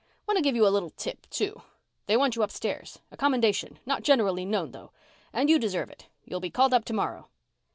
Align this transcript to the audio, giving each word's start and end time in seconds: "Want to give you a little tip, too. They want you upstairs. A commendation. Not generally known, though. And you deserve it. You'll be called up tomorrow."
"Want 0.27 0.35
to 0.39 0.41
give 0.41 0.55
you 0.55 0.65
a 0.65 0.69
little 0.73 0.89
tip, 0.89 1.29
too. 1.29 1.61
They 2.07 2.17
want 2.17 2.35
you 2.35 2.41
upstairs. 2.41 2.97
A 3.11 3.17
commendation. 3.17 3.77
Not 3.85 4.01
generally 4.01 4.45
known, 4.45 4.71
though. 4.71 4.91
And 5.31 5.47
you 5.47 5.59
deserve 5.59 5.91
it. 5.91 6.07
You'll 6.25 6.39
be 6.39 6.49
called 6.49 6.73
up 6.73 6.85
tomorrow." 6.85 7.27